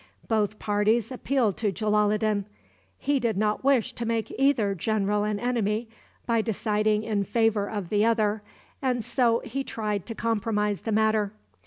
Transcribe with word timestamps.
Both 0.27 0.57
parties 0.57 1.11
appealed 1.11 1.57
to 1.57 1.71
Jalaloddin. 1.71 2.45
He 2.97 3.19
did 3.19 3.37
not 3.37 3.63
wish 3.63 3.93
to 3.93 4.03
make 4.07 4.33
either 4.35 4.73
general 4.73 5.23
an 5.23 5.39
enemy 5.39 5.89
by 6.25 6.41
deciding 6.41 7.03
in 7.03 7.23
favor 7.23 7.69
of 7.69 7.89
the 7.89 8.03
other, 8.03 8.41
and 8.81 9.05
so 9.05 9.43
he 9.45 9.63
tried 9.63 10.07
to 10.07 10.15
compromise 10.15 10.81
the 10.81 10.91
matter. 10.91 11.33